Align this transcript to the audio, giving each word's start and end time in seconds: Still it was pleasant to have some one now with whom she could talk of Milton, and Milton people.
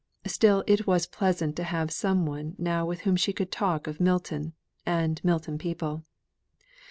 Still 0.25 0.63
it 0.65 0.87
was 0.87 1.05
pleasant 1.05 1.55
to 1.57 1.63
have 1.63 1.91
some 1.91 2.25
one 2.25 2.55
now 2.57 2.87
with 2.87 3.01
whom 3.01 3.15
she 3.15 3.31
could 3.31 3.51
talk 3.51 3.85
of 3.85 3.99
Milton, 4.01 4.53
and 4.83 5.23
Milton 5.23 5.59
people. 5.59 6.01